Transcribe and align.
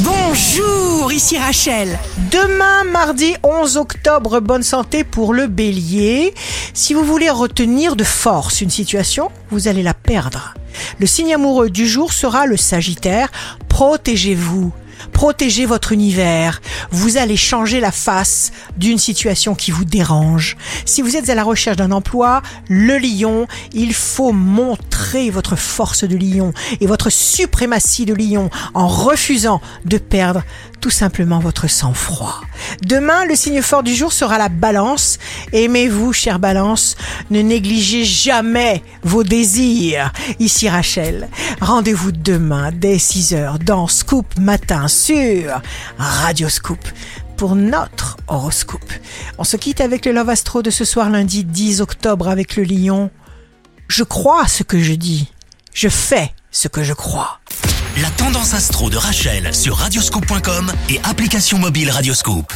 Bonjour, 0.00 1.10
ici 1.10 1.38
Rachel. 1.38 1.98
Demain, 2.30 2.84
mardi 2.84 3.34
11 3.42 3.78
octobre, 3.78 4.40
bonne 4.40 4.62
santé 4.62 5.04
pour 5.04 5.32
le 5.32 5.46
bélier. 5.46 6.34
Si 6.74 6.92
vous 6.92 7.02
voulez 7.02 7.30
retenir 7.30 7.96
de 7.96 8.04
force 8.04 8.60
une 8.60 8.68
situation, 8.68 9.30
vous 9.50 9.68
allez 9.68 9.82
la 9.82 9.94
perdre. 9.94 10.52
Le 10.98 11.06
signe 11.06 11.32
amoureux 11.32 11.70
du 11.70 11.86
jour 11.86 12.12
sera 12.12 12.44
le 12.44 12.58
sagittaire. 12.58 13.32
Protégez-vous. 13.70 14.70
Protégez 15.16 15.64
votre 15.64 15.92
univers. 15.92 16.60
Vous 16.90 17.16
allez 17.16 17.38
changer 17.38 17.80
la 17.80 17.90
face 17.90 18.52
d'une 18.76 18.98
situation 18.98 19.54
qui 19.54 19.70
vous 19.70 19.86
dérange. 19.86 20.58
Si 20.84 21.00
vous 21.00 21.16
êtes 21.16 21.30
à 21.30 21.34
la 21.34 21.42
recherche 21.42 21.78
d'un 21.78 21.90
emploi, 21.90 22.42
le 22.68 22.98
lion, 22.98 23.46
il 23.72 23.94
faut 23.94 24.32
montrer 24.32 25.30
votre 25.30 25.56
force 25.56 26.04
de 26.04 26.18
lion 26.18 26.52
et 26.82 26.86
votre 26.86 27.08
suprématie 27.08 28.04
de 28.04 28.12
lion 28.12 28.50
en 28.74 28.88
refusant 28.88 29.62
de 29.86 29.96
perdre 29.96 30.42
tout 30.82 30.90
simplement 30.90 31.38
votre 31.38 31.66
sang-froid. 31.66 32.42
Demain, 32.82 33.24
le 33.24 33.34
signe 33.34 33.62
fort 33.62 33.82
du 33.82 33.94
jour 33.94 34.12
sera 34.12 34.38
la 34.38 34.48
balance. 34.48 35.18
Aimez-vous, 35.52 36.12
chère 36.12 36.38
balance. 36.38 36.96
Ne 37.30 37.40
négligez 37.40 38.04
jamais 38.04 38.82
vos 39.02 39.24
désirs. 39.24 40.12
Ici 40.38 40.68
Rachel. 40.68 41.28
Rendez-vous 41.60 42.12
demain 42.12 42.70
dès 42.72 42.96
6h 42.96 43.58
dans 43.64 43.88
Scoop 43.88 44.26
Matin 44.38 44.88
sur 45.06 45.60
Radio 45.98 46.48
Scoop 46.48 46.80
pour 47.36 47.54
notre 47.54 48.16
horoscope. 48.26 48.92
On 49.38 49.44
se 49.44 49.56
quitte 49.56 49.80
avec 49.80 50.04
le 50.04 50.10
Love 50.10 50.30
Astro 50.30 50.62
de 50.62 50.70
ce 50.70 50.84
soir 50.84 51.10
lundi 51.10 51.44
10 51.44 51.80
octobre 51.80 52.26
avec 52.26 52.56
le 52.56 52.64
lion. 52.64 53.10
Je 53.86 54.02
crois 54.02 54.48
ce 54.48 54.64
que 54.64 54.80
je 54.80 54.94
dis. 54.94 55.32
Je 55.72 55.88
fais 55.88 56.32
ce 56.50 56.66
que 56.66 56.82
je 56.82 56.92
crois. 56.92 57.38
La 58.02 58.10
tendance 58.10 58.52
astro 58.54 58.90
de 58.90 58.96
Rachel 58.96 59.54
sur 59.54 59.76
radioscope.com 59.76 60.72
et 60.88 60.98
application 61.04 61.58
mobile 61.58 61.92
Radioscope. 61.92 62.52